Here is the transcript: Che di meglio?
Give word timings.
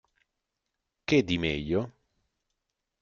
Che 1.05 1.23
di 1.23 1.37
meglio? 1.37 1.81